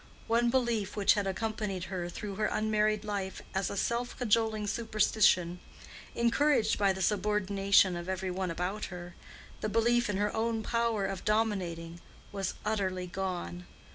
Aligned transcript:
One 0.25 0.49
belief 0.49 0.95
which 0.95 1.13
had 1.13 1.27
accompanied 1.27 1.83
her 1.83 2.09
through 2.09 2.33
her 2.37 2.47
unmarried 2.47 3.05
life 3.05 3.43
as 3.53 3.69
a 3.69 3.77
self 3.77 4.17
cajoling 4.17 4.65
superstition, 4.65 5.59
encouraged 6.15 6.79
by 6.79 6.91
the 6.91 7.03
subordination 7.03 7.95
of 7.95 8.09
every 8.09 8.31
one 8.31 8.49
about 8.49 8.85
her—the 8.85 9.69
belief 9.69 10.09
in 10.09 10.17
her 10.17 10.35
own 10.35 10.63
power 10.63 11.05
of 11.05 11.23
dominating—was 11.23 12.55
utterly 12.65 13.05
gone. 13.05 13.67